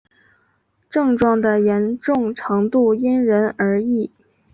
[0.89, 4.09] 症状的严重程度因人而异。